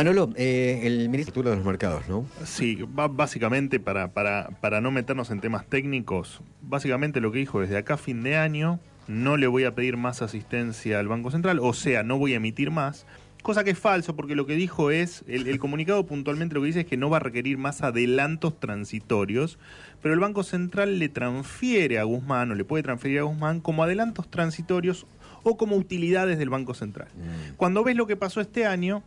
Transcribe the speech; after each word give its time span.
Manolo, 0.00 0.30
eh, 0.36 0.80
el 0.84 1.10
ministro 1.10 1.42
de 1.42 1.54
los 1.54 1.62
mercados, 1.62 2.08
¿no? 2.08 2.24
Sí, 2.46 2.78
básicamente 3.10 3.80
para, 3.80 4.14
para, 4.14 4.48
para 4.62 4.80
no 4.80 4.90
meternos 4.90 5.30
en 5.30 5.42
temas 5.42 5.66
técnicos, 5.66 6.40
básicamente 6.62 7.20
lo 7.20 7.30
que 7.32 7.40
dijo 7.40 7.60
desde 7.60 7.76
acá 7.76 7.98
fin 7.98 8.22
de 8.22 8.38
año, 8.38 8.80
no 9.08 9.36
le 9.36 9.46
voy 9.46 9.64
a 9.64 9.74
pedir 9.74 9.98
más 9.98 10.22
asistencia 10.22 10.98
al 10.98 11.08
Banco 11.08 11.30
Central, 11.30 11.58
o 11.60 11.74
sea, 11.74 12.02
no 12.02 12.16
voy 12.16 12.32
a 12.32 12.36
emitir 12.36 12.70
más, 12.70 13.04
cosa 13.42 13.62
que 13.62 13.72
es 13.72 13.78
falso 13.78 14.16
porque 14.16 14.34
lo 14.34 14.46
que 14.46 14.54
dijo 14.54 14.90
es, 14.90 15.22
el, 15.28 15.46
el, 15.46 15.58
comunicado 15.58 16.06
puntualmente 16.06 16.54
lo 16.54 16.62
que 16.62 16.68
dice 16.68 16.80
es 16.80 16.86
que 16.86 16.96
no 16.96 17.10
va 17.10 17.18
a 17.18 17.20
requerir 17.20 17.58
más 17.58 17.82
adelantos 17.82 18.58
transitorios, 18.58 19.58
pero 20.00 20.14
el 20.14 20.20
Banco 20.20 20.44
Central 20.44 20.98
le 20.98 21.10
transfiere 21.10 21.98
a 21.98 22.04
Guzmán 22.04 22.50
o 22.50 22.54
le 22.54 22.64
puede 22.64 22.82
transferir 22.82 23.18
a 23.18 23.24
Guzmán 23.24 23.60
como 23.60 23.82
adelantos 23.82 24.30
transitorios 24.30 25.06
o 25.42 25.58
como 25.58 25.76
utilidades 25.76 26.38
del 26.38 26.48
Banco 26.48 26.72
Central. 26.72 27.08
Mm. 27.14 27.56
Cuando 27.58 27.84
ves 27.84 27.96
lo 27.96 28.06
que 28.06 28.16
pasó 28.16 28.40
este 28.40 28.64
año, 28.64 29.02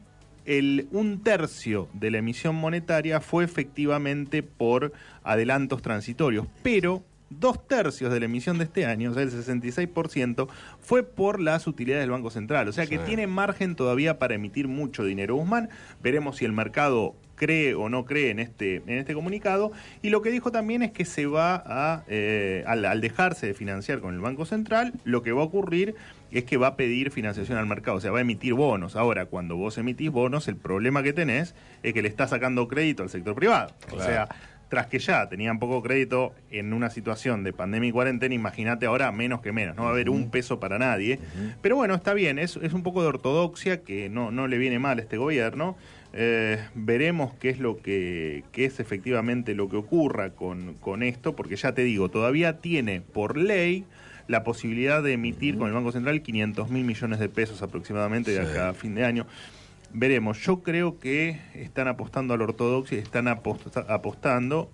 el, 0.46 0.88
un 0.91 1.21
tercio 1.21 1.88
de 1.94 2.12
la 2.12 2.20
emisión 2.20 2.55
monetaria 2.55 3.21
fue 3.21 3.43
efectivamente 3.43 4.43
por 4.43 4.93
adelantos 5.24 5.82
transitorios, 5.82 6.47
pero 6.61 7.04
dos 7.39 7.68
tercios 7.68 8.11
de 8.11 8.20
la 8.20 8.25
emisión 8.25 8.57
de 8.57 8.65
este 8.65 8.86
año, 8.86 9.11
o 9.11 9.14
sea, 9.14 9.24
el 9.24 9.32
66%, 9.32 10.48
fue 10.79 11.04
por 11.04 11.39
las 11.39 11.68
utilidades 11.68 12.04
del 12.04 12.11
Banco 12.11 12.29
Central. 12.29 12.68
O 12.68 12.71
sea 12.74 12.87
que 12.87 13.00
tiene 13.00 13.28
margen 13.28 13.75
todavía 13.75 14.20
para 14.20 14.36
emitir 14.36 14.68
mucho 14.68 15.04
dinero. 15.04 15.36
Guzmán, 15.36 15.70
veremos 16.01 16.37
si 16.37 16.46
el 16.46 16.51
mercado 16.51 17.15
cree 17.43 17.74
o 17.75 17.89
no 17.89 18.06
cree 18.06 18.29
en 18.29 18.39
este, 18.39 18.78
en 18.88 18.97
este 18.97 19.14
comunicado. 19.14 19.74
Y 20.01 20.10
lo 20.11 20.21
que 20.21 20.32
dijo 20.32 20.51
también 20.51 20.82
es 20.82 20.92
que 20.92 21.04
se 21.04 21.25
va 21.25 21.61
a, 21.65 22.04
eh, 22.07 22.64
al, 22.65 23.01
dejarse 23.01 23.47
de 23.47 23.54
financiar 23.54 24.00
con 24.00 24.14
el 24.14 24.21
Banco 24.21 24.46
Central, 24.46 24.93
lo 25.04 25.24
que 25.24 25.34
va 25.34 25.42
a 25.42 25.46
ocurrir 25.46 25.96
es 26.32 26.46
que 26.46 26.56
va 26.56 26.68
a 26.68 26.75
pedir 26.78 27.11
financiación 27.11 27.57
al 27.57 27.65
mercado, 27.65 27.98
o 27.98 28.01
sea, 28.01 28.11
va 28.11 28.20
a 28.20 28.21
emitir 28.21 28.54
bonos. 28.54 28.96
Ahora, 28.96 29.25
cuando 29.25 29.57
vos 29.57 29.78
emitís 29.78 30.10
bonos, 30.10 30.48
el 30.48 30.56
problema 30.56 31.04
que 31.04 31.11
tenés 31.11 31.54
es 31.84 31.93
que 31.93 32.02
le 32.02 32.08
está 32.08 32.28
sacando 32.28 32.67
crédito 32.70 33.03
al 33.03 33.09
sector 33.09 33.36
privado. 33.36 33.73
O 33.92 34.00
sea, 34.00 34.30
tras 34.70 34.88
que 34.88 34.98
ya 34.98 35.30
tenían 35.30 35.60
poco 35.60 35.84
crédito 35.84 36.34
en 36.50 36.73
una 36.73 36.89
situación 36.89 37.44
de 37.44 37.54
pandemia 37.54 37.89
y 37.89 37.92
cuarentena, 37.92 38.34
imagínate 38.34 38.88
ahora 38.88 39.12
menos 39.12 39.42
que 39.42 39.52
menos, 39.52 39.76
no 39.76 39.84
va 39.84 39.89
a 39.89 39.92
haber 39.92 40.10
un 40.10 40.32
peso 40.32 40.60
para 40.60 40.80
nadie. 40.80 41.20
Pero 41.62 41.76
bueno, 41.76 41.94
está 41.94 42.16
bien, 42.16 42.39
es, 42.39 42.58
es 42.58 42.73
un 42.73 42.82
poco 42.82 43.04
de 43.04 43.10
ortodoxia 43.10 43.84
que 43.84 44.10
no, 44.10 44.32
no 44.32 44.48
le 44.48 44.58
viene 44.58 44.80
mal 44.80 44.98
a 44.98 45.02
este 45.02 45.17
gobierno. 45.17 45.76
Eh, 46.16 46.64
veremos 46.75 47.33
qué 47.39 47.50
es 47.50 47.59
lo 47.59 47.78
que 47.78 48.44
qué 48.52 48.66
es 48.66 48.80
efectivamente 48.80 49.56
lo 49.56 49.67
que 49.67 49.78
ocurra 49.78 50.30
con, 50.30 50.75
con 50.75 51.02
esto, 51.02 51.36
porque 51.36 51.55
ya 51.55 51.73
te 51.73 51.83
digo, 51.83 52.09
todavía 52.09 52.59
tiene 52.59 53.02
por 53.02 53.36
ley 53.36 53.86
la 54.28 54.44
posibilidad 54.44 55.02
de 55.02 55.14
emitir 55.14 55.58
con 55.58 55.67
el 55.67 55.73
Banco 55.73 55.92
Central 55.92 56.22
500 56.22 56.70
mil 56.70 56.86
millones 56.86 57.20
de 57.20 57.30
pesos 57.30 57.61
aproximadamente 57.61 58.31
de 58.31 58.42
acá 58.42 58.70
a 58.70 58.73
fin 58.73 58.95
de 58.95 59.05
año. 59.05 59.25
Veremos, 59.92 60.39
yo 60.39 60.64
creo 60.64 61.00
que 61.00 61.39
están 61.53 61.88
apostando 61.88 62.33
a 62.33 62.38
la 62.38 62.45
ortodoxia, 62.45 62.98
están 63.00 63.27
apostando, 63.27 64.72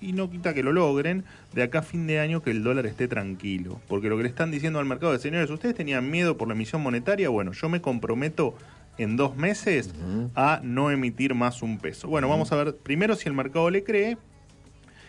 y 0.00 0.12
no 0.12 0.28
quita 0.28 0.54
que 0.54 0.62
lo 0.62 0.72
logren, 0.72 1.24
de 1.54 1.62
acá 1.62 1.80
a 1.80 1.82
fin 1.82 2.06
de 2.06 2.18
año 2.18 2.42
que 2.42 2.50
el 2.50 2.62
dólar 2.62 2.86
esté 2.86 3.06
tranquilo. 3.06 3.80
Porque 3.88 4.08
lo 4.08 4.16
que 4.16 4.24
le 4.24 4.28
están 4.28 4.50
diciendo 4.50 4.78
al 4.78 4.86
mercado 4.86 5.12
de 5.12 5.18
señores, 5.18 5.50
ustedes 5.50 5.74
tenían 5.74 6.10
miedo 6.10 6.36
por 6.36 6.48
la 6.48 6.54
emisión 6.54 6.82
monetaria, 6.82 7.28
bueno, 7.28 7.52
yo 7.52 7.68
me 7.68 7.80
comprometo 7.80 8.56
en 8.98 9.16
dos 9.16 9.36
meses 9.36 9.94
a 10.34 10.60
no 10.62 10.90
emitir 10.90 11.34
más 11.34 11.62
un 11.62 11.78
peso. 11.78 12.08
Bueno, 12.08 12.28
vamos 12.28 12.52
a 12.52 12.56
ver 12.56 12.76
primero 12.76 13.14
si 13.14 13.28
el 13.28 13.34
mercado 13.34 13.70
le 13.70 13.84
cree 13.84 14.18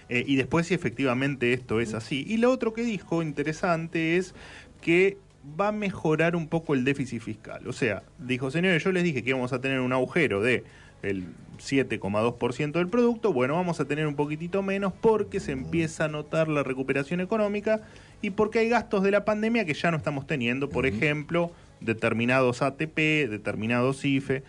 eh, 0.10 0.24
y 0.26 0.36
después 0.36 0.68
si 0.68 0.74
efectivamente 0.74 1.54
esto 1.54 1.80
es 1.80 1.94
así. 1.94 2.26
Y 2.28 2.38
lo 2.38 2.52
otro 2.52 2.74
que 2.74 2.84
dijo 2.84 3.22
interesante 3.22 4.18
es 4.18 4.34
que 4.82 5.18
va 5.60 5.70
a 5.70 5.72
mejorar 5.72 6.36
un 6.36 6.48
poco 6.48 6.74
el 6.74 6.84
déficit 6.84 7.22
fiscal. 7.22 7.68
O 7.68 7.74
sea, 7.74 8.04
dijo, 8.18 8.52
señores, 8.52 8.84
yo 8.84 8.92
les 8.92 9.04
dije 9.04 9.24
que 9.24 9.30
íbamos 9.30 9.54
a 9.54 9.62
tener 9.62 9.80
un 9.80 9.94
agujero 9.94 10.42
de 10.42 10.64
el 11.04 11.26
7,2% 11.58 12.72
del 12.72 12.88
producto, 12.88 13.32
bueno, 13.32 13.56
vamos 13.56 13.80
a 13.80 13.86
tener 13.86 14.08
un 14.08 14.16
poquitito 14.16 14.64
menos 14.64 14.94
porque 14.94 15.40
se 15.40 15.52
empieza 15.52 16.06
a 16.06 16.08
notar 16.08 16.48
la 16.48 16.64
recuperación 16.64 17.20
económica 17.20 17.82
y 18.22 18.32
porque 18.32 18.59
hay 18.59 18.70
gastos 18.70 19.03
de 19.03 19.12
la 19.12 19.26
pandemia 19.26 19.66
que 19.66 19.74
ya 19.74 19.92
no 19.92 19.97
estamos 19.97 20.26
teniendo, 20.28 20.70
por 20.70 20.86
ejemplo, 20.86 21.52
determinados 21.80 22.62
ATP, 22.62 23.30
determinados 23.30 24.04
IFE. 24.04 24.44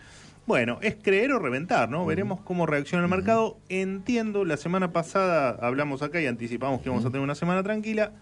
Bueno, 0.45 0.79
es 0.81 0.95
creer 0.95 1.31
o 1.31 1.39
reventar, 1.39 1.89
¿no? 1.89 2.05
Veremos 2.05 2.41
cómo 2.41 2.65
reacciona 2.65 3.03
el 3.03 3.09
mercado. 3.09 3.57
Entiendo, 3.69 4.45
la 4.45 4.57
semana 4.57 4.91
pasada 4.91 5.49
hablamos 5.61 6.01
acá 6.01 6.19
y 6.21 6.25
anticipamos 6.25 6.81
que 6.81 6.89
vamos 6.89 7.05
a 7.05 7.09
tener 7.09 7.21
una 7.21 7.35
semana 7.35 7.61
tranquila. 7.61 8.13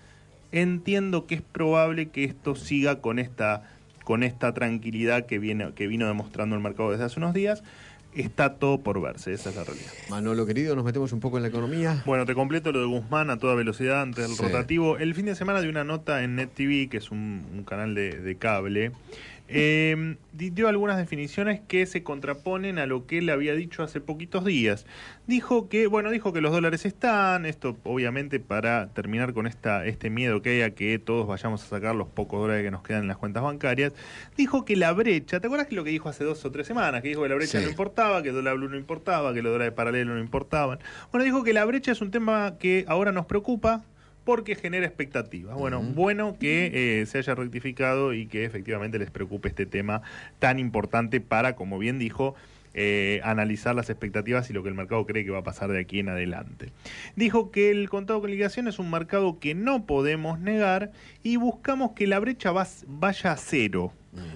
Entiendo 0.52 1.26
que 1.26 1.36
es 1.36 1.42
probable 1.42 2.10
que 2.10 2.26
esto 2.26 2.56
siga 2.56 3.00
con 3.00 3.20
esta, 3.20 3.64
con 4.04 4.24
esta 4.24 4.54
tranquilidad 4.54 5.26
que, 5.26 5.40
viene, 5.40 5.72
que 5.74 5.88
vino 5.88 6.06
demostrando 6.06 6.56
el 6.56 6.62
mercado 6.62 6.92
desde 6.92 7.06
hace 7.06 7.20
unos 7.20 7.34
días. 7.34 7.64
Está 8.18 8.56
todo 8.56 8.80
por 8.80 9.00
verse, 9.00 9.32
esa 9.32 9.52
es 9.52 9.56
la 9.56 9.64
realidad. 9.64 9.92
Manolo, 10.10 10.48
querido, 10.48 10.76
nos 10.76 10.84
metemos 10.84 11.14
un 11.14 11.20
poco 11.20 11.38
en 11.38 11.44
la 11.44 11.50
economía. 11.50 12.02
Bueno, 12.08 12.26
te 12.26 12.34
completo 12.34 12.72
lo 12.72 12.80
de 12.80 12.88
Guzmán 12.88 13.30
a 13.30 13.38
toda 13.38 13.54
velocidad 13.54 14.02
antes 14.02 14.28
del 14.28 14.36
rotativo. 14.36 14.98
El 14.98 15.14
fin 15.14 15.28
de 15.28 15.36
semana 15.36 15.62
de 15.62 15.70
una 15.70 15.84
nota 15.84 16.24
en 16.24 16.36
Net 16.36 16.50
TV, 16.52 16.90
que 16.90 16.98
es 16.98 17.12
un, 17.12 17.64
canal 17.68 17.94
de, 17.94 18.20
de 18.20 18.36
cable, 18.36 18.92
eh, 19.48 20.18
dio 20.34 20.68
algunas 20.68 20.98
definiciones 20.98 21.62
que 21.68 21.86
se 21.86 22.04
contraponen 22.04 22.80
a 22.80 22.86
lo 22.86 23.08
que 23.08 23.20
él 23.20 23.30
había 23.30 23.54
dicho 23.54 23.84
hace 23.84 24.02
poquitos 24.02 24.46
días. 24.46 24.86
Dijo 25.26 25.70
que, 25.70 25.88
bueno, 25.88 26.12
dijo 26.12 26.34
que 26.34 26.42
los 26.42 26.52
dólares 26.52 26.86
están, 26.86 27.46
esto 27.46 27.78
obviamente 27.84 28.40
para 28.40 28.88
terminar 28.90 29.34
con 29.34 29.48
esta, 29.48 29.86
este 29.86 30.10
miedo 30.10 30.42
que 30.42 30.50
hay 30.52 30.62
a 30.62 30.72
que 30.72 31.00
todos 31.00 31.28
vayamos 31.28 31.64
a 31.64 31.68
sacar 31.68 31.96
los 31.96 32.08
pocos 32.08 32.40
dólares 32.40 32.64
que 32.64 32.72
nos 32.72 32.84
quedan 32.84 33.04
en 33.04 33.08
las 33.08 33.18
cuentas 33.18 33.44
bancarias. 33.44 33.94
Dijo 34.36 34.66
que 34.66 34.76
la 34.76 34.92
brecha, 34.94 35.40
¿te 35.40 35.48
acuerdas 35.48 35.68
que 35.68 35.76
lo 35.76 35.84
que 35.84 35.92
dijo 35.92 36.10
hace 36.10 36.24
dos 36.24 36.44
o 36.46 36.52
tres 36.52 36.68
semanas? 36.68 37.02
Que 37.02 37.10
dijo 37.10 37.24
que 37.24 37.30
la 37.30 37.36
brecha 37.36 37.60
no 37.60 37.68
importaba, 37.68 38.22
que 38.22 38.30
el 38.30 38.36
dólar 38.36 38.58
blue 38.58 38.70
no 38.70 38.78
importaba, 38.78 39.34
que 39.34 39.42
los 39.42 39.52
dólares 39.52 39.74
paralelos 39.74 40.16
no 40.16 40.22
importaban. 40.22 40.80
Bueno, 41.12 41.26
dijo 41.26 41.44
que 41.44 41.54
la 41.54 41.66
brecha 41.66 41.92
es 41.92 42.02
un 42.02 42.12
tema 42.12 42.56
que 42.60 42.86
ahora 42.88 43.12
nos 43.12 43.26
preocupa, 43.26 43.84
porque 44.28 44.56
genera 44.56 44.86
expectativas. 44.86 45.56
Bueno, 45.56 45.82
bueno 45.82 46.36
que 46.38 47.00
eh, 47.00 47.06
se 47.06 47.20
haya 47.20 47.34
rectificado 47.34 48.14
y 48.14 48.26
que 48.28 48.44
efectivamente 48.44 49.00
les 49.00 49.10
preocupe 49.10 49.48
este 49.48 49.66
tema 49.66 50.02
tan 50.40 50.60
importante 50.60 51.22
para, 51.22 51.56
como 51.56 51.80
bien 51.80 51.98
dijo, 51.98 52.36
eh, 52.74 53.22
analizar 53.24 53.74
las 53.74 53.90
expectativas 53.90 54.50
y 54.50 54.54
lo 54.54 54.64
que 54.64 54.70
el 54.70 54.76
mercado 54.76 55.06
cree 55.06 55.24
que 55.24 55.32
va 55.32 55.40
a 55.40 55.44
pasar 55.44 55.72
de 55.72 55.80
aquí 55.80 56.00
en 56.00 56.10
adelante. 56.10 56.74
Dijo 57.16 57.52
que 57.52 57.72
el 57.72 57.90
contado 57.90 58.20
con 58.20 58.30
liquidación 58.30 58.68
es 58.68 58.80
un 58.80 58.92
mercado 58.92 59.40
que 59.40 59.56
no 59.56 59.86
podemos 59.86 60.42
negar 60.42 60.92
y 61.24 61.38
buscamos 61.38 61.94
que 61.94 62.06
la 62.06 62.20
brecha 62.20 62.52
vaya 62.52 63.32
a 63.32 63.38
cero. 63.38 63.94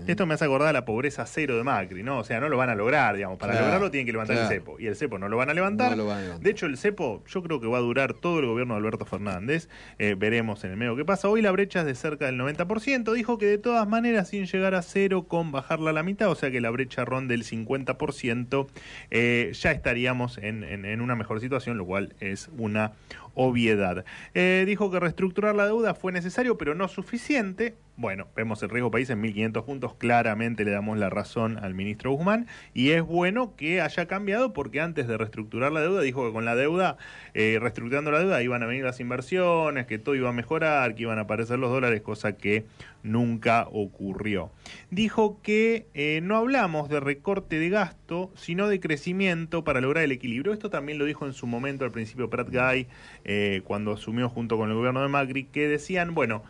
Esto 0.08 0.26
me 0.26 0.34
hace 0.34 0.46
acordar 0.46 0.74
la 0.74 0.86
pobreza 0.86 1.26
cero 1.26 1.58
de 1.58 1.64
Macri, 1.64 2.04
¿no? 2.04 2.20
O 2.20 2.24
sea, 2.24 2.40
no 2.40 2.50
lo 2.50 2.58
van 2.58 2.70
a 2.70 2.76
lograr, 2.76 3.16
digamos. 3.16 3.38
Para 3.38 3.60
lograrlo 3.60 3.92
tienen 3.92 4.06
que 4.06 4.12
levantar 4.12 4.38
el 4.38 4.48
cepo. 4.48 4.80
Y 4.80 4.88
el 4.88 4.96
cepo 4.96 5.18
no 5.18 5.30
lo 5.30 5.38
van 5.38 5.50
a 5.50 5.54
levantar. 5.54 5.96
De 6.40 6.50
hecho, 6.50 6.66
el 6.66 6.78
cepo 6.78 7.24
yo 7.28 7.44
creo 7.44 7.60
que 7.60 7.68
va 7.68 7.78
a 7.78 7.82
durar 7.82 8.14
todo 8.14 8.40
el 8.40 8.46
gobierno 8.46 8.74
de 8.74 8.80
Alberto 8.80 9.06
Fernández. 9.06 9.70
Eh, 10.00 10.16
veremos 10.18 10.64
en 10.64 10.72
el 10.72 10.78
medio 10.78 10.96
qué 10.96 11.06
pasa. 11.06 11.30
Hoy 11.30 11.42
la 11.42 11.52
brecha 11.52 11.82
es 11.82 11.86
de 11.86 11.96
cerca 11.96 12.26
del 12.26 12.40
90%. 12.40 13.14
Dijo 13.14 13.38
que 13.38 13.46
de 13.46 13.58
todas 13.58 13.88
maneras, 13.88 14.30
sin 14.30 14.46
llegar 14.46 14.76
a 14.76 14.82
cero, 14.82 15.24
con 15.28 15.52
bajarla 15.52 15.92
a 15.92 15.94
la 15.94 16.04
mitad, 16.04 16.30
o 16.30 16.36
sea 16.36 16.52
que 16.52 16.62
la 16.62 16.70
brecha 16.70 17.06
ronde 17.06 17.36
el 17.36 17.44
50%, 17.44 18.68
eh, 19.12 19.52
ya 19.54 19.72
estaríamos 19.72 20.38
en, 20.38 20.64
en 20.64 21.02
una 21.02 21.16
mejor 21.16 21.40
situación, 21.40 21.78
lo 21.78 21.86
cual 21.86 22.14
es 22.20 22.50
una 22.58 22.94
obviedad. 23.34 24.06
Eh, 24.34 24.64
dijo 24.68 24.92
que 24.92 25.00
reestructurar 25.00 25.56
la 25.56 25.66
deuda 25.66 25.94
fue 25.94 26.12
necesario, 26.12 26.58
pero 26.58 26.76
no 26.76 26.88
suficiente. 26.88 27.76
Bueno, 28.02 28.26
vemos 28.36 28.64
el 28.64 28.72
riesgo 28.72 28.90
país 28.90 29.12
en 29.12 29.22
1.500 29.22 29.64
puntos, 29.64 29.94
claramente 29.94 30.66
le 30.66 30.72
damos 30.72 30.98
la 30.98 31.12
razón 31.12 31.60
al 31.60 31.76
ministro 31.76 32.10
Guzmán, 32.10 32.48
y 32.74 32.90
es 32.90 33.04
bueno 33.04 33.56
que 33.56 33.80
haya 33.80 34.08
cambiado 34.08 34.54
porque 34.54 34.82
antes 34.82 35.08
de 35.08 35.20
reestructurar 35.20 35.72
la 35.72 35.82
deuda 35.82 36.02
dijo 36.02 36.26
que 36.26 36.34
con 36.34 36.44
la 36.44 36.56
deuda, 36.56 36.98
eh, 37.36 37.60
reestructurando 37.62 38.10
la 38.10 38.18
deuda, 38.18 38.42
iban 38.42 38.64
a 38.64 38.66
venir 38.66 38.86
las 38.86 39.00
inversiones, 39.00 39.86
que 39.86 40.00
todo 40.00 40.16
iba 40.16 40.30
a 40.30 40.34
mejorar, 40.34 40.96
que 40.96 41.04
iban 41.04 41.20
a 41.20 41.22
aparecer 41.22 41.60
los 41.60 41.70
dólares, 41.70 42.02
cosa 42.02 42.32
que 42.32 42.66
nunca 43.04 43.68
ocurrió. 43.72 44.50
Dijo 44.90 45.40
que 45.44 45.86
eh, 45.94 46.22
no 46.24 46.38
hablamos 46.38 46.90
de 46.90 47.02
recorte 47.02 47.60
de 47.60 47.70
gasto, 47.70 48.32
sino 48.34 48.68
de 48.68 48.80
crecimiento 48.80 49.64
para 49.64 49.80
lograr 49.80 50.06
el 50.06 50.12
equilibrio. 50.12 50.54
Esto 50.54 50.72
también 50.72 50.98
lo 50.98 51.06
dijo 51.06 51.28
en 51.28 51.34
su 51.34 51.46
momento 51.46 51.86
al 51.86 51.92
principio 51.92 52.32
Pratt 52.32 52.50
Guy, 52.50 52.88
eh, 53.26 53.62
cuando 53.64 53.92
asumió 53.92 54.28
junto 54.28 54.58
con 54.58 54.72
el 54.72 54.76
gobierno 54.76 55.04
de 55.04 55.08
Macri, 55.08 55.44
que 55.44 55.68
decían, 55.68 56.16
bueno, 56.16 56.42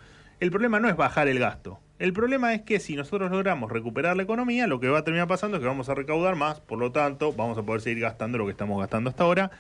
el 0.42 0.52
problema 0.52 0.82
no 0.82 0.90
es 0.90 0.98
bajar 0.98 1.30
el 1.30 1.40
gasto. 1.40 1.80
El 2.00 2.12
problema 2.12 2.54
es 2.54 2.64
que 2.64 2.80
si 2.80 2.96
nosotros 2.96 3.32
logramos 3.32 3.72
recuperar 3.72 4.18
la 4.18 4.24
economía, 4.24 4.68
lo 4.68 4.80
que 4.80 4.90
va 4.90 5.00
a 5.00 5.04
terminar 5.04 5.28
pasando 5.28 5.56
es 5.56 5.62
que 5.62 5.68
vamos 5.68 5.88
a 5.88 5.96
recaudar 5.96 6.36
más, 6.36 6.60
por 6.60 6.80
lo 6.80 6.92
tanto, 6.92 7.32
vamos 7.32 7.58
a 7.58 7.64
poder 7.64 7.80
seguir 7.80 8.02
gastando 8.02 8.38
lo 8.38 8.46
que 8.46 8.52
estamos 8.52 8.78
gastando 8.80 9.12
hasta 9.12 9.24
ahora 9.24 9.52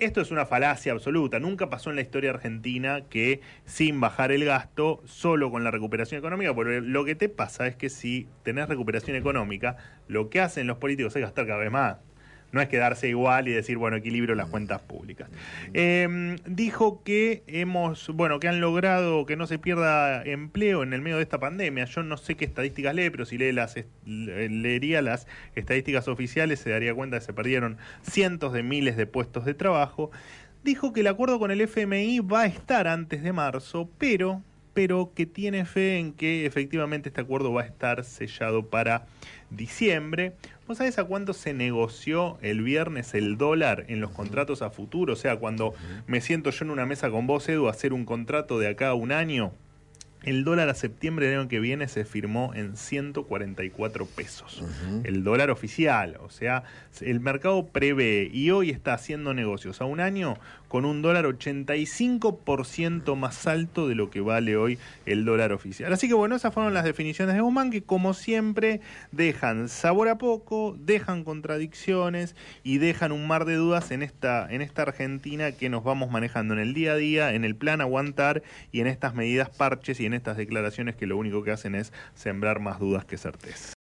esto 0.00 0.20
es 0.20 0.30
una 0.30 0.46
falacia 0.46 0.92
absoluta. 0.92 1.38
Nunca 1.38 1.68
pasó 1.68 1.90
en 1.90 1.96
la 1.96 2.02
historia 2.02 2.30
argentina 2.30 3.02
que 3.08 3.40
sin 3.66 4.00
bajar 4.00 4.32
el 4.32 4.44
gasto, 4.44 5.02
solo 5.04 5.50
con 5.50 5.62
la 5.62 5.70
recuperación 5.70 6.18
económica, 6.18 6.54
porque 6.54 6.80
lo 6.80 7.04
que 7.04 7.14
te 7.14 7.28
pasa 7.28 7.66
es 7.66 7.76
que 7.76 7.90
si 7.90 8.26
tenés 8.42 8.68
recuperación 8.68 9.16
económica, 9.16 9.76
lo 10.08 10.30
que 10.30 10.40
hacen 10.40 10.66
los 10.66 10.78
políticos 10.78 11.14
es 11.16 11.22
gastar 11.22 11.46
cada 11.46 11.58
vez 11.58 11.70
más. 11.70 11.98
No 12.52 12.60
es 12.60 12.68
quedarse 12.68 13.08
igual 13.08 13.48
y 13.48 13.52
decir, 13.52 13.78
bueno, 13.78 13.96
equilibrio 13.96 14.34
las 14.34 14.48
cuentas 14.48 14.80
públicas. 14.82 15.28
Em, 15.72 16.36
dijo 16.46 17.02
que 17.04 17.42
hemos, 17.46 18.08
bueno, 18.08 18.40
que 18.40 18.48
han 18.48 18.60
logrado 18.60 19.26
que 19.26 19.36
no 19.36 19.46
se 19.46 19.58
pierda 19.58 20.22
empleo 20.24 20.82
en 20.82 20.92
el 20.92 21.00
medio 21.00 21.16
de 21.16 21.22
esta 21.22 21.38
pandemia. 21.38 21.84
Yo 21.84 22.02
no 22.02 22.16
sé 22.16 22.36
qué 22.36 22.44
estadísticas 22.44 22.94
lee, 22.94 23.10
pero 23.10 23.24
si 23.24 23.38
lee 23.38 23.52
las, 23.52 23.76
leería 24.04 25.02
las 25.02 25.26
estadísticas 25.54 26.08
oficiales 26.08 26.60
se 26.60 26.70
daría 26.70 26.94
cuenta 26.94 27.18
que 27.18 27.24
se 27.24 27.32
perdieron 27.32 27.78
cientos 28.02 28.52
de 28.52 28.62
miles 28.62 28.96
de 28.96 29.06
puestos 29.06 29.44
de 29.44 29.54
trabajo. 29.54 30.10
Dijo 30.62 30.92
que 30.92 31.00
el 31.00 31.06
acuerdo 31.06 31.38
con 31.38 31.50
el 31.50 31.60
FMI 31.62 32.20
va 32.20 32.42
a 32.42 32.46
estar 32.46 32.86
antes 32.86 33.22
de 33.22 33.32
marzo, 33.32 33.88
pero 33.96 34.42
pero 34.74 35.12
que 35.14 35.26
tiene 35.26 35.64
fe 35.64 35.98
en 35.98 36.12
que 36.12 36.46
efectivamente 36.46 37.08
este 37.08 37.20
acuerdo 37.20 37.52
va 37.52 37.62
a 37.62 37.66
estar 37.66 38.04
sellado 38.04 38.66
para 38.66 39.06
diciembre. 39.50 40.34
¿Vos 40.66 40.78
sabés 40.78 40.98
a 40.98 41.04
cuánto 41.04 41.32
se 41.32 41.52
negoció 41.52 42.38
el 42.42 42.62
viernes 42.62 43.14
el 43.14 43.36
dólar 43.36 43.84
en 43.88 44.00
los 44.00 44.10
contratos 44.10 44.62
a 44.62 44.70
futuro? 44.70 45.14
O 45.14 45.16
sea, 45.16 45.36
cuando 45.36 45.74
me 46.06 46.20
siento 46.20 46.50
yo 46.50 46.64
en 46.64 46.70
una 46.70 46.86
mesa 46.86 47.10
con 47.10 47.26
vos, 47.26 47.48
Edu, 47.48 47.66
a 47.66 47.70
hacer 47.70 47.92
un 47.92 48.04
contrato 48.04 48.58
de 48.58 48.68
acá 48.68 48.88
a 48.88 48.94
un 48.94 49.12
año, 49.12 49.52
el 50.22 50.44
dólar 50.44 50.68
a 50.68 50.74
septiembre 50.74 51.26
del 51.26 51.40
año 51.40 51.48
que 51.48 51.60
viene 51.60 51.88
se 51.88 52.04
firmó 52.04 52.52
en 52.54 52.76
144 52.76 54.06
pesos. 54.06 54.62
El 55.04 55.24
dólar 55.24 55.50
oficial. 55.50 56.18
O 56.20 56.30
sea, 56.30 56.64
el 57.00 57.20
mercado 57.20 57.66
prevé 57.66 58.30
y 58.32 58.50
hoy 58.50 58.70
está 58.70 58.94
haciendo 58.94 59.32
negocios 59.34 59.80
a 59.80 59.84
un 59.84 60.00
año 60.00 60.36
con 60.68 60.84
un 60.84 61.02
dólar 61.02 61.24
85% 61.24 63.16
más 63.16 63.46
alto 63.48 63.88
de 63.88 63.96
lo 63.96 64.08
que 64.08 64.20
vale 64.20 64.56
hoy 64.56 64.78
el 65.04 65.24
dólar 65.24 65.52
oficial. 65.52 65.92
Así 65.92 66.06
que 66.06 66.14
bueno, 66.14 66.36
esas 66.36 66.54
fueron 66.54 66.74
las 66.74 66.84
definiciones 66.84 67.34
de 67.34 67.40
Guzmán 67.40 67.72
que 67.72 67.82
como 67.82 68.14
siempre 68.14 68.80
dejan 69.10 69.68
sabor 69.68 70.08
a 70.08 70.16
poco, 70.18 70.76
dejan 70.78 71.24
contradicciones 71.24 72.36
y 72.62 72.78
dejan 72.78 73.10
un 73.10 73.26
mar 73.26 73.46
de 73.46 73.56
dudas 73.56 73.90
en 73.90 74.02
esta, 74.02 74.46
en 74.48 74.62
esta 74.62 74.82
Argentina 74.82 75.50
que 75.50 75.68
nos 75.70 75.82
vamos 75.82 76.10
manejando 76.12 76.54
en 76.54 76.60
el 76.60 76.72
día 76.72 76.92
a 76.92 76.96
día, 76.96 77.34
en 77.34 77.44
el 77.44 77.56
plan 77.56 77.80
aguantar 77.80 78.44
y 78.70 78.80
en 78.80 78.86
estas 78.86 79.14
medidas 79.14 79.50
parches 79.50 79.98
y 79.98 80.06
estas 80.14 80.36
declaraciones 80.36 80.96
que 80.96 81.06
lo 81.06 81.16
único 81.16 81.42
que 81.42 81.52
hacen 81.52 81.74
es 81.74 81.92
sembrar 82.14 82.60
más 82.60 82.78
dudas 82.78 83.04
que 83.04 83.18
certezas. 83.18 83.79